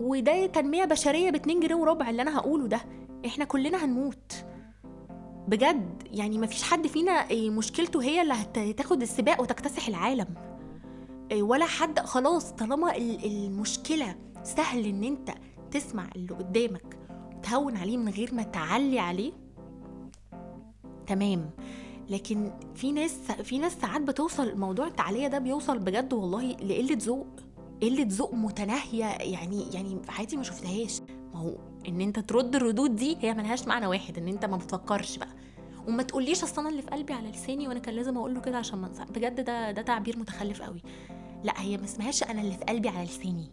وده 0.00 0.46
تنمية 0.46 0.84
بشرية 0.84 1.30
ب 1.30 1.34
2 1.34 1.60
جنيه 1.60 1.74
وربع 1.74 2.10
اللي 2.10 2.22
أنا 2.22 2.38
هقوله 2.38 2.66
ده. 2.66 2.80
إحنا 3.26 3.44
كلنا 3.44 3.84
هنموت. 3.84 4.44
بجد 5.48 6.02
يعني 6.10 6.38
مفيش 6.38 6.62
حد 6.62 6.86
فينا 6.86 7.26
مشكلته 7.50 8.02
هي 8.02 8.22
اللي 8.22 8.34
هتاخد 8.34 9.02
السباق 9.02 9.40
وتكتسح 9.40 9.88
العالم. 9.88 10.26
ولا 11.40 11.66
حد 11.66 12.00
خلاص 12.00 12.52
طالما 12.52 12.96
المشكلة 12.96 14.14
سهل 14.42 14.86
إن 14.86 15.04
أنت 15.04 15.30
تسمع 15.70 16.08
اللي 16.16 16.34
قدامك 16.34 16.98
وتهون 17.38 17.76
عليه 17.76 17.96
من 17.96 18.08
غير 18.08 18.34
ما 18.34 18.42
تعلي 18.42 18.98
عليه 18.98 19.32
تمام. 21.06 21.50
لكن 22.10 22.52
في 22.74 22.92
ناس 22.92 23.12
في 23.42 23.58
ناس 23.58 23.72
ساعات 23.72 24.00
بتوصل 24.00 24.58
موضوع 24.58 24.86
التعلية 24.86 25.28
ده 25.28 25.38
بيوصل 25.38 25.78
بجد 25.78 26.12
والله 26.12 26.42
لقلة 26.52 26.96
ذوق 27.00 27.26
قلة 27.82 28.06
ذوق 28.08 28.34
متناهية 28.34 29.04
يعني 29.04 29.64
يعني 29.72 30.02
في 30.02 30.10
حياتي 30.12 30.36
ما 30.36 30.42
شفتهاش. 30.42 31.00
ما 31.34 31.40
هو 31.40 31.54
إن 31.88 32.00
أنت 32.00 32.18
ترد 32.18 32.56
الردود 32.56 32.96
دي 32.96 33.16
هي 33.20 33.34
ملهاش 33.34 33.66
معنى 33.66 33.86
واحد 33.86 34.18
إن 34.18 34.28
أنت 34.28 34.44
ما 34.44 34.56
بتفكرش 34.56 35.18
بقى. 35.18 35.33
وما 35.88 36.02
تقوليش 36.02 36.42
أصل 36.42 36.60
أنا 36.60 36.70
اللي 36.70 36.82
في 36.82 36.88
قلبي 36.90 37.12
على 37.12 37.30
لساني 37.30 37.68
وأنا 37.68 37.78
كان 37.78 37.94
لازم 37.94 38.16
أقول 38.16 38.34
له 38.34 38.40
كده 38.40 38.58
عشان 38.58 38.78
ما 38.78 38.90
بجد 39.14 39.44
ده 39.44 39.70
ده 39.70 39.82
تعبير 39.82 40.18
متخلف 40.18 40.62
قوي. 40.62 40.82
لا 41.44 41.60
هي 41.60 41.76
ما 41.76 41.84
اسمهاش 41.84 42.22
أنا 42.22 42.40
اللي 42.40 42.52
في 42.52 42.64
قلبي 42.64 42.88
على 42.88 43.04
لساني. 43.04 43.50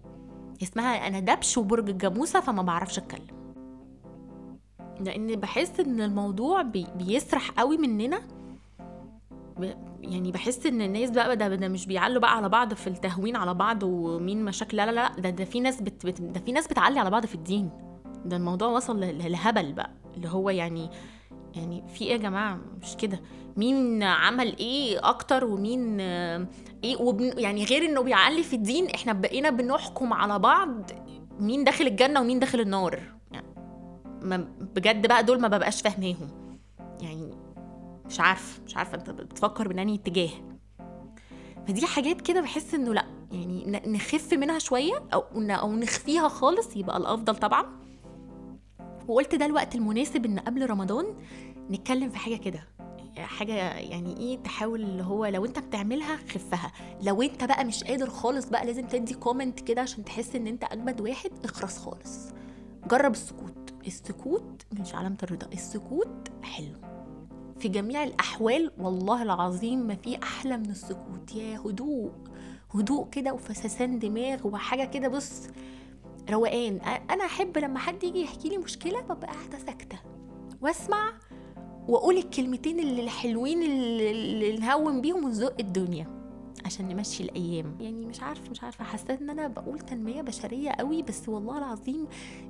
اسمها 0.64 1.08
أنا 1.08 1.20
دبش 1.20 1.58
وبرج 1.58 1.90
الجاموسة 1.90 2.40
فما 2.40 2.62
بعرفش 2.62 2.98
أتكلم. 2.98 3.42
لأن 5.00 5.36
بحس 5.36 5.80
إن 5.80 6.02
الموضوع 6.02 6.62
بي 6.62 6.88
بيسرح 6.96 7.52
قوي 7.52 7.78
مننا. 7.78 8.22
يعني 10.02 10.32
بحس 10.32 10.66
إن 10.66 10.82
الناس 10.82 11.10
بقى 11.10 11.38
ده, 11.38 11.56
ده 11.56 11.68
مش 11.68 11.86
بيعلوا 11.86 12.22
بقى 12.22 12.38
على 12.38 12.50
بعض 12.50 12.74
في 12.74 12.88
التهوين 12.88 13.36
على 13.36 13.54
بعض 13.54 13.84
ومين 13.84 14.46
مشاكل. 14.46 14.78
لا 14.78 14.86
لا 14.86 14.92
لا 14.92 15.20
ده, 15.20 15.30
ده 15.30 15.46
في 15.46 15.60
ناس 15.60 15.82
بت, 15.82 16.06
بت 16.06 16.22
ده 16.22 16.40
في 16.40 16.52
ناس 16.52 16.68
بتعلي 16.68 17.00
على 17.00 17.10
بعض 17.10 17.26
في 17.26 17.36
الدين. 17.36 17.70
ده 18.26 18.38
الموضوع 18.38 18.68
وصل 18.68 19.00
لهبل 19.00 19.74
بقى. 19.74 19.92
اللي 20.18 20.30
هو 20.30 20.50
يعني 20.50 20.90
يعني 21.56 21.84
في 21.88 22.04
إيه 22.06 22.12
يا 22.12 22.18
جماعة؟ 22.18 22.60
مش 22.82 22.96
كده. 22.98 23.20
مين 23.58 24.04
عمل 24.04 24.58
إيه 24.58 25.10
أكتر 25.10 25.46
ومين 25.46 26.00
إيه؟ 26.00 26.98
وبن 27.02 27.40
يعني 27.40 27.66
غير 27.66 27.86
انه 27.86 28.02
بيعلي 28.02 28.44
في 28.44 28.56
الدين 28.56 28.90
إحنا 28.90 29.14
بقينا 29.14 29.50
بنحكم 29.50 30.14
على 30.14 30.40
بعض 30.40 30.92
مين 31.40 31.64
داخل 31.64 31.88
الجنة 31.88 32.22
ومين 32.22 32.40
داخل 32.40 32.60
النار. 32.60 33.00
يعني 33.32 34.48
بجد 34.76 35.08
بقى 35.08 35.24
دول 35.24 35.42
ما 35.42 35.48
ببقاش 35.48 35.82
فاهماهم. 35.82 36.30
يعني 37.02 37.32
مش 38.06 38.20
عارف 38.20 38.60
مش 38.66 38.78
عارفة 38.78 38.96
انت 38.98 39.10
بتفكر 39.10 39.70
من 39.70 39.80
انهي 39.80 39.96
اتجاه. 39.96 40.30
فدي 41.68 41.86
حاجات 41.86 42.22
كده 42.22 42.42
بحس 42.42 42.74
انه 42.74 42.94
لأ 42.94 43.06
يعني 43.32 43.82
نخف 43.88 44.34
منها 44.34 44.60
شوية 44.60 45.04
أو 45.14 45.24
أو 45.36 45.76
نخفيها 45.76 46.28
خالص 46.28 46.76
يبقى 46.76 46.98
الأفضل 46.98 47.36
طبعا. 47.36 47.66
وقلت 49.08 49.36
ده 49.36 49.46
الوقت 49.46 49.76
المناسب 49.76 50.26
إن 50.26 50.40
قبل 50.40 50.70
رمضان 50.70 51.06
نتكلم 51.72 52.10
في 52.10 52.18
حاجة 52.18 52.36
كده 52.36 52.64
حاجة 53.18 53.54
يعني 53.80 54.18
إيه 54.18 54.38
تحاول 54.44 54.82
اللي 54.82 55.04
هو 55.04 55.26
لو 55.26 55.46
أنت 55.46 55.60
بتعملها 55.60 56.16
خفها 56.18 56.72
لو 57.02 57.22
أنت 57.22 57.44
بقى 57.44 57.66
مش 57.66 57.84
قادر 57.84 58.10
خالص 58.10 58.50
بقى 58.50 58.66
لازم 58.66 58.88
تدي 58.88 59.14
comment 59.14 59.60
كده 59.60 59.82
عشان 59.82 60.06
تحس 60.06 60.36
إن 60.36 60.48
أنت 60.48 60.64
أجمد 60.64 61.02
واحد 61.02 61.32
اخرس 61.44 61.78
خالص. 61.78 62.30
جرب 62.92 63.12
السكوت 63.12 63.74
السكوت 63.88 64.62
مش 64.80 64.96
علامه 64.96 65.18
الرضا 65.24 65.48
السكوت 65.54 66.30
حلو. 66.44 66.76
في 67.60 67.68
جميع 67.68 68.04
الأحوال 68.04 68.72
والله 68.80 69.24
العظيم 69.24 69.80
ما 69.80 69.96
في 69.96 70.24
أحلى 70.24 70.58
من 70.58 70.70
السكوت 70.70 71.36
يا 71.36 71.58
هدوء 71.60 72.12
هدوء 72.76 73.10
كده 73.10 73.34
وفسسان 73.34 74.00
دماغ 74.00 74.48
وحاجة 74.48 74.86
كده 74.86 75.08
بص 75.08 75.42
روقان. 76.30 76.80
أنا 77.10 77.26
أحب 77.26 77.58
لما 77.58 77.80
حد 77.80 78.04
يجي 78.04 78.22
يحكي 78.22 78.50
لي 78.50 78.58
مشكلة 78.58 79.02
ببقى 79.02 79.28
قاعدة 79.34 79.58
ساكتة. 79.66 80.00
وأسمع 80.62 81.14
وأقول 81.88 82.18
الكلمتين 82.18 82.80
اللي 82.80 83.04
الحلوين 83.04 83.64
اللي 83.64 84.58
نهون 84.58 85.02
بيهم 85.02 85.26
ونزق 85.26 85.56
الدنيا 85.60 86.22
عشان 86.66 86.88
نمشي 86.88 87.24
الأيام. 87.24 87.78
يعني 87.80 88.06
مش 88.06 88.22
عارفة 88.22 88.50
مش 88.52 88.64
عارفة 88.64 88.84
حسيت 88.84 89.22
إن 89.22 89.30
أنا 89.30 89.48
بقول 89.48 89.80
تنمية 89.80 90.22
بشرية 90.22 90.70
قوي 90.72 91.02
بس 91.04 91.30
والله 91.30 91.58
العظيم 91.58 92.08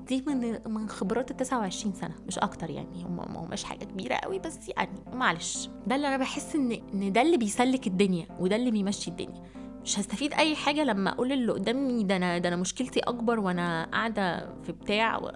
دي 0.07 0.23
من 0.27 0.59
من 0.73 0.89
خبرات 0.89 1.31
ال 1.31 1.37
29 1.37 1.93
سنة. 1.93 2.15
مش 2.27 2.39
أكتر 2.39 2.69
يعني 2.69 3.03
هم 3.03 3.15
ما 3.17 3.39
هماش 3.45 3.63
حاجة 3.63 3.83
كبيرة 3.85 4.15
قوي 4.15 4.39
بس 4.39 4.69
يعني 4.77 4.99
معلش. 5.13 5.69
ده 5.87 5.95
اللي 5.95 6.07
أنا 6.07 6.17
بحس 6.17 6.55
إن 6.55 6.71
إن 6.93 7.11
ده 7.11 7.21
اللي 7.21 7.37
بيسلك 7.37 7.87
الدنيا 7.87 8.27
وده 8.39 8.55
اللي 8.55 8.71
بيمشي 8.71 9.11
الدنيا. 9.11 9.43
مش 9.83 10.00
هستفيد 10.00 10.33
أي 10.33 10.55
حاجة 10.55 10.83
لما 10.83 11.09
أقول 11.11 11.31
اللي 11.31 11.51
قدامي 11.51 12.03
ده 12.03 12.15
أنا 12.15 12.38
ده 12.38 12.50
أنا 12.50 12.55
مشكلتي 12.55 13.00
أكبر 13.00 13.39
وأنا 13.39 13.89
قاعدة 13.91 14.50
في 14.63 14.71
بتاع 14.71 15.17
و... 15.17 15.31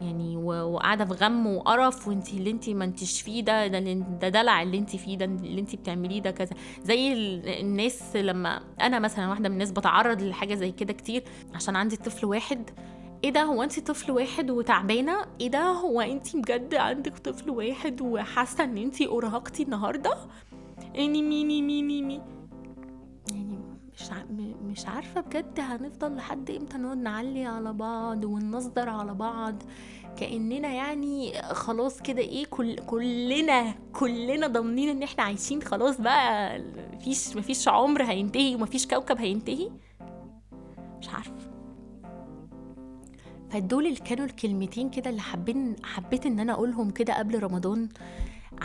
يعني 0.00 0.36
وقاعدة 0.36 1.04
في 1.04 1.12
غم 1.12 1.46
وقرف 1.46 2.08
وانت 2.08 2.28
اللي 2.28 2.50
انت 2.50 2.68
ما 2.70 2.84
انتش 2.84 3.20
فيه 3.22 3.42
ده 3.44 3.66
ده 3.66 3.78
ده 4.20 4.28
دلع 4.28 4.62
اللي 4.62 4.78
انت 4.78 4.96
فيه 4.96 5.18
ده 5.18 5.24
اللي 5.24 5.60
انت 5.60 5.76
بتعمليه 5.76 6.20
ده 6.22 6.30
كذا. 6.30 6.56
زي 6.82 7.12
الناس 7.60 8.16
لما 8.16 8.60
أنا 8.80 8.98
مثلا 8.98 9.28
واحدة 9.28 9.48
من 9.48 9.54
الناس 9.54 9.70
بتعرض 9.70 10.22
لحاجة 10.22 10.54
زي 10.54 10.72
كده 10.72 10.92
كتير 10.92 11.24
عشان 11.54 11.76
عندي 11.76 11.96
طفل 11.96 12.26
واحد. 12.26 12.70
إيه 13.24 13.30
ده؟ 13.30 13.42
هو 13.42 13.62
انت 13.62 13.80
طفل 13.80 14.12
واحد 14.12 14.50
وتعبانة؟ 14.50 15.16
إيه 15.40 15.48
ده؟ 15.48 15.62
هو 15.64 16.00
انت 16.00 16.36
بجد 16.36 16.74
عندك 16.74 17.18
طفل 17.18 17.50
واحد 17.50 18.00
وحاسة 18.00 18.64
إن 18.64 18.78
انت 18.78 19.02
أرهقتي 19.02 19.62
النهارده؟ 19.62 20.16
eeny 20.98 21.22
meeny 21.22 21.62
miny 21.62 22.02
moe 22.02 22.14
يعني 22.14 22.22
مش 23.94 24.10
مش 24.64 24.86
عارفة 24.86 25.20
بجد 25.20 25.60
هنفضل 25.60 26.16
لحد 26.16 26.50
إمتى 26.50 26.76
نقعد 26.78 26.96
نعلي 26.98 27.44
على 27.44 27.72
بعض 27.72 28.24
ونصدر 28.24 28.88
على 28.88 29.14
بعض. 29.14 29.54
كأننا 30.16 30.68
يعني 30.68 31.42
خلاص 31.42 32.02
كده 32.02 32.20
إيه 32.22 32.44
كل 32.46 32.76
كلنا 32.76 33.74
كلنا 33.92 34.46
ضامنين 34.46 34.88
إن 34.88 35.02
إحنا 35.02 35.22
عايشين 35.24 35.62
خلاص 35.62 36.00
بقى. 36.00 36.58
مفيش 36.94 37.36
مفيش 37.36 37.68
عمر 37.68 38.02
هينتهي 38.04 38.54
ومفيش 38.54 38.86
كوكب 38.86 39.18
هينتهي. 39.18 39.70
مش 41.00 41.08
عارفة. 41.08 41.32
فدول 43.50 43.86
اللي 43.86 43.96
كانوا 44.00 44.24
الكلمتين 44.24 44.90
كده 44.90 45.10
اللي 45.10 45.20
حابين 45.20 45.76
حبيت 45.82 46.26
إن 46.26 46.40
أنا 46.40 46.52
أقولهم 46.52 46.90
كده 46.90 47.18
قبل 47.18 47.42
رمضان 47.42 47.88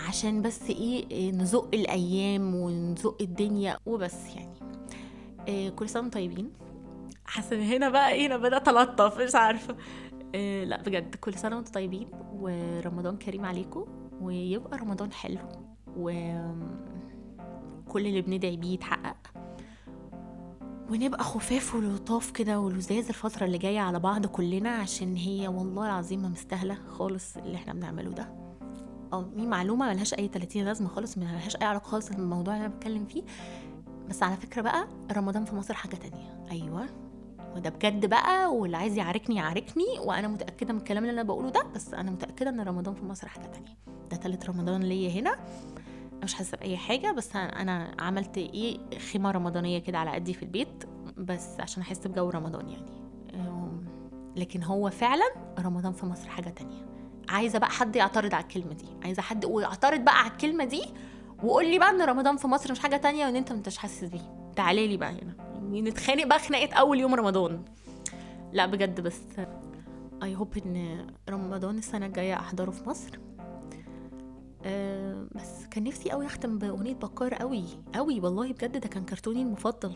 عشان 0.08 0.42
بس 0.42 0.62
إيه 0.70 1.32
نزق 1.32 1.68
الأيام 1.74 2.56
ونزق 2.56 3.18
الدنيا 3.22 3.78
وبس 3.86 4.36
يعني. 4.36 4.67
إيه 5.48 5.70
كل 5.70 5.90
سنة 5.90 6.10
طيبين. 6.10 6.52
حاسة 7.26 7.76
هنا 7.78 7.90
بقى 7.90 8.12
إيه 8.12 8.26
أنا 8.26 8.38
بدأت 8.38 8.68
ألطف 8.68 9.22
مش 9.22 9.36
عارفة. 9.36 9.76
إيه 10.36 10.64
لا 10.66 10.82
بجد 10.82 11.16
كل 11.16 11.34
سنة 11.34 11.56
وأنتم 11.56 11.72
طيبين 11.72 12.08
ورمضان 12.34 13.18
كريم 13.18 13.46
عليكم 13.46 13.86
ويبقى 14.22 14.78
رمضان 14.78 15.12
حلو 15.12 15.40
وكل 15.98 16.48
اللي 18.08 18.22
بندعي 18.22 18.58
بيه 18.58 18.74
يتحقق. 18.74 19.18
ونبقى 20.92 21.24
خفاف 21.24 21.76
ولطاف 21.76 22.32
كده 22.32 22.60
ولزاز 22.60 23.08
الفترة 23.08 23.46
اللي 23.46 23.58
جاية 23.58 23.80
على 23.80 24.00
بعض 24.00 24.26
كلنا 24.26 24.70
عشان 24.70 25.16
هي 25.16 25.48
والله 25.48 25.86
العظيم 25.86 26.22
ما 26.22 26.30
مستاهلة 26.30 26.78
خالص 26.88 27.38
اللي 27.38 27.56
إحنا 27.56 27.74
بنعمله 27.74 28.12
ده. 28.12 28.30
آه 29.14 29.22
دي 29.36 29.48
معلومة 29.48 29.90
ملهاش 29.90 30.14
أي 30.14 30.28
30 30.28 30.64
لازمة 30.66 30.88
خالص 30.88 31.18
ملهاش 31.18 31.56
أي 31.56 31.66
علاقة 31.66 31.84
خالص 31.86 32.10
بالموضوع 32.10 32.56
اللي 32.56 32.66
أنا 32.66 32.76
بتكلم 32.76 33.06
فيه. 33.06 33.24
بس 34.10 34.24
على 34.24 34.36
فكرة 34.38 34.62
بقى 34.62 34.88
رمضان 35.12 35.46
في 35.46 35.56
مصر 35.56 35.74
حاجة 35.74 35.96
تانية. 35.96 36.46
أيوة. 36.52 36.86
وده 37.56 37.70
بجد 37.70 38.06
بقى 38.06 38.54
واللي 38.54 38.78
عايز 38.78 38.98
يعاركني 38.98 39.36
يعاركني 39.36 40.00
وأنا 40.00 40.28
متأكدة 40.28 40.74
من 40.74 40.80
الكلام 40.80 41.04
اللي 41.04 41.14
أنا 41.14 41.24
بقوله 41.24 41.50
ده 41.50 41.64
بس 41.76 41.94
أنا 41.94 42.12
متأكدة 42.12 42.50
إن 42.50 42.60
رمضان 42.60 42.96
في 42.96 43.06
مصر 43.06 43.28
حاجة 43.28 43.46
تانية. 43.46 43.78
ده 44.12 44.18
تالت 44.18 44.50
رمضان 44.50 44.84
ليا 44.84 45.10
هنا. 45.22 45.38
مش 46.24 46.34
حاسة 46.34 46.58
بأي 46.58 46.78
حاجة 46.78 47.12
بس 47.12 47.36
أنا 47.36 47.92
عملت 48.00 48.38
إيه؟ 48.38 48.80
خيمة 49.12 49.32
رمضانية 49.32 49.80
كده 49.80 49.98
على 49.98 50.12
قدي 50.12 50.34
في 50.34 50.44
البيت 50.44 50.84
بس 51.18 51.60
عشان 51.60 51.82
أحس 51.82 52.08
بجو 52.08 52.30
رمضان 52.30 52.70
يعني. 52.70 52.92
لكن 54.36 54.64
هو 54.64 54.90
فعلا 54.90 55.26
رمضان 55.60 55.94
في 55.94 56.06
مصر 56.06 56.30
حاجة 56.30 56.50
تانية. 56.50 56.86
عايزة 57.30 57.60
بقى 57.60 57.70
حد 57.70 57.96
يعترض 57.96 58.34
على 58.34 58.44
الكلمة 58.44 58.74
دي. 58.74 58.86
عايزة 59.04 59.22
حد 59.22 59.46
ويعترض 59.46 60.00
بقى 60.00 60.20
على 60.20 60.32
الكلمة 60.32 60.64
دي 60.64 60.84
وقول 61.44 61.72
لي 61.72 61.80
بقى 61.80 61.90
ان 61.90 62.02
رمضان 62.02 62.38
في 62.38 62.48
مصر 62.48 62.72
مش 62.72 62.80
حاجة 62.80 62.98
تانية 62.98 63.26
وان 63.26 63.36
انت 63.36 63.68
مش 63.68 63.78
حاسس 63.78 64.04
بيه. 64.04 64.52
تعالي 64.56 64.88
لي 64.88 64.98
بقى 64.98 65.12
هنا. 65.12 65.36
يعني 65.54 65.82
نتخانق 65.82 66.26
بقى 66.26 66.40
خناقة 66.40 66.74
أول 66.74 67.00
يوم 67.00 67.16
رمضان. 67.16 67.66
لا 68.54 68.66
بجد 68.66 69.02
بس 69.02 69.22
اي 70.24 70.36
هوب 70.36 70.58
إن 70.58 71.08
رمضان 71.30 71.78
السنة 71.78 72.06
الجاية 72.06 72.34
أحضره 72.34 72.72
في 72.72 72.90
مصر. 72.90 73.20
أه 74.66 75.28
بس 75.36 75.66
كان 75.72 75.84
نفسي 75.84 76.12
قوي 76.12 76.26
أختم 76.26 76.58
بأغنية 76.58 76.94
بكار 76.94 77.34
قوي 77.34 77.64
قوي 77.96 78.20
والله 78.20 78.52
بجد 78.54 78.78
ده 78.78 78.88
كان 78.88 79.06
كرتوني 79.06 79.42
المفضل. 79.42 79.96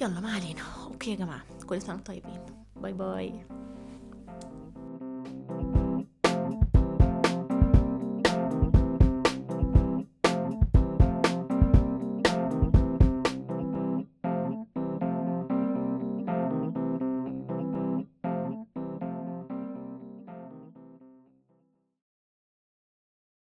يلا 0.00 0.20
ما 0.20 0.32
علينا. 0.32 0.60
أوكي 0.86 1.10
يا 1.10 1.16
جماعة 1.16 1.42
كل 1.66 1.82
سنة 1.82 1.96
طيبين. 1.96 2.40
باي 2.76 2.92
باي. 2.92 3.46